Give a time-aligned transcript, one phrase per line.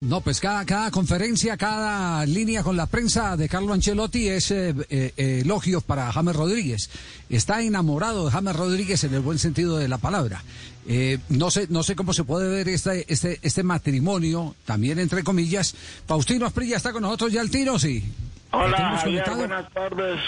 [0.00, 4.72] No, pues cada, cada conferencia, cada línea con la prensa de Carlo Ancelotti es eh,
[4.90, 6.88] eh, elogios para James Rodríguez.
[7.28, 10.44] Está enamorado de James Rodríguez en el buen sentido de la palabra.
[10.86, 15.24] Eh, no sé, no sé cómo se puede ver este, este, este matrimonio, también entre
[15.24, 15.74] comillas.
[16.06, 18.04] Faustino Asprilla está con nosotros ya al tiro, sí.
[18.52, 20.20] Hola, Javier, buenas tardes.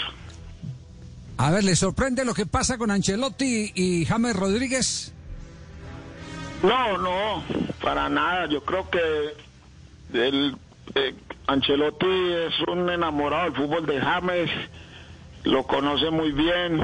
[1.37, 5.13] A ver, ¿le sorprende lo que pasa con Ancelotti y James Rodríguez?
[6.61, 7.41] No, no,
[7.81, 8.49] para nada.
[8.49, 8.99] Yo creo que
[10.13, 10.55] el,
[10.95, 11.13] eh,
[11.47, 14.49] Ancelotti es un enamorado del fútbol de James,
[15.43, 16.81] lo conoce muy bien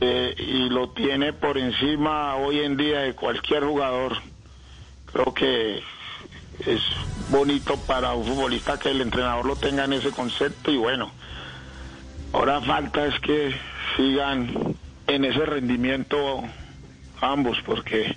[0.00, 4.16] eh, y lo tiene por encima hoy en día de cualquier jugador.
[5.12, 5.82] Creo que
[6.66, 6.80] es
[7.30, 11.10] bonito para un futbolista que el entrenador lo tenga en ese concepto y bueno,
[12.32, 13.54] ahora falta es que
[13.96, 16.42] sigan en ese rendimiento
[17.20, 18.16] ambos porque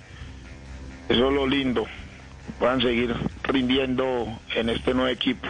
[1.08, 1.86] eso es lo lindo
[2.58, 5.46] puedan seguir rindiendo en este nuevo equipo.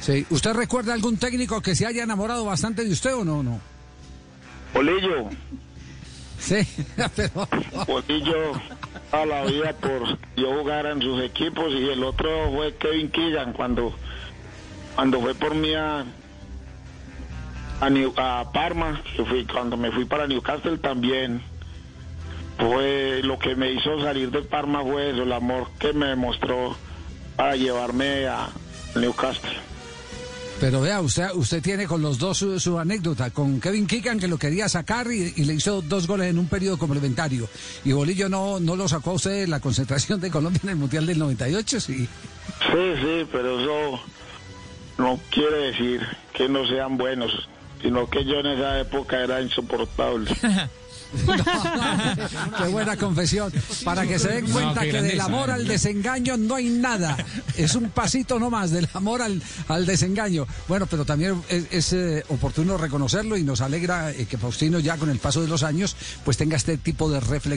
[0.00, 0.26] Sí.
[0.30, 3.42] ¿Usted recuerda algún técnico que se haya enamorado bastante de usted o no?
[3.42, 3.60] no?
[4.72, 5.30] Polillo.
[6.38, 6.56] Sí,
[7.16, 7.48] pero...
[7.86, 8.52] Polillo
[9.12, 13.52] a la vida por yo jugar en sus equipos y el otro fue Kevin Keegan
[13.52, 13.94] cuando,
[14.94, 16.04] cuando fue por mí a,
[17.80, 21.42] a, Parma, que fui, cuando me fui para Newcastle también
[22.58, 26.76] fue lo que me hizo salir de Parma fue eso, el amor que me mostró
[27.36, 28.48] para llevarme a
[28.94, 29.66] Newcastle.
[30.58, 34.38] Pero vea, usted, usted tiene con los dos su, anécdota, con Kevin Keegan que lo
[34.38, 37.46] quería sacar y, le hizo dos goles en un periodo complementario.
[37.84, 40.76] Y Bolillo no, no lo sacó a usted en la concentración de Colombia en el
[40.76, 41.96] Mundial del 98, sí.
[41.96, 44.00] Sí, sí, pero eso
[44.96, 46.00] no quiere decir
[46.32, 47.48] que no sean buenos,
[47.82, 50.30] sino que yo en esa época era insoportable.
[52.58, 53.52] qué buena confesión.
[53.84, 57.16] Para que se den cuenta que del amor al desengaño no hay nada.
[57.56, 60.46] Es un pasito nomás del amor al, al desengaño.
[60.68, 65.10] Bueno, pero también es, eh, oportuno reconocerlo y nos alegra eh, que Faustino ya con
[65.10, 67.56] el paso de los años pues tenga este tipo de reflexión.